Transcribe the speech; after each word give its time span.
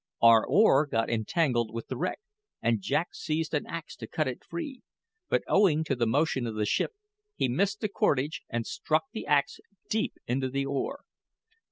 Our 0.19 0.43
oar 0.47 0.87
got 0.87 1.11
entangled 1.11 1.71
with 1.71 1.87
the 1.87 1.95
wreck, 1.95 2.19
and 2.59 2.81
Jack 2.81 3.13
seized 3.13 3.53
an 3.53 3.67
axe 3.67 3.95
to 3.97 4.07
cut 4.07 4.27
it 4.27 4.43
free; 4.43 4.81
but 5.29 5.43
owing 5.47 5.83
to 5.83 5.95
the 5.95 6.07
motion 6.07 6.47
of 6.47 6.55
the 6.55 6.65
ship, 6.65 6.93
he 7.35 7.47
missed 7.47 7.81
the 7.81 7.87
cordage 7.89 8.41
and 8.49 8.65
struck 8.65 9.03
the 9.11 9.27
axe 9.27 9.59
deep 9.91 10.15
into 10.25 10.49
the 10.49 10.65
oar. 10.65 11.01